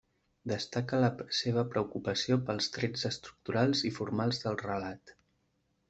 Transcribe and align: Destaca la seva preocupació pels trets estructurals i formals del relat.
Destaca 0.51 1.01
la 1.03 1.09
seva 1.41 1.65
preocupació 1.75 2.39
pels 2.49 2.73
trets 2.79 3.07
estructurals 3.13 3.87
i 3.91 3.93
formals 4.01 4.45
del 4.47 4.63
relat. 4.67 5.19